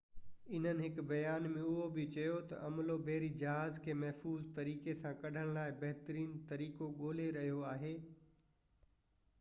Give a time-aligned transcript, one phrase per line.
[0.59, 5.21] انهن هڪ بيان ۾ اهو بہ چيو تہ عملو بحري جهاز کي محفوظ طريقي سان
[5.21, 7.95] ڪڍڻ لاءِ بهترين طريقو ڳولي رهيو آهي